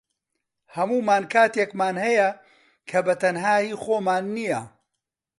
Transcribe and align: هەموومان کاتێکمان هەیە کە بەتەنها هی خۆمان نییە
هەموومان 0.75 1.23
کاتێکمان 1.33 1.95
هەیە 2.05 2.29
کە 2.89 2.99
بەتەنها 3.05 3.55
هی 3.63 3.73
خۆمان 3.83 4.23
نییە 4.35 4.61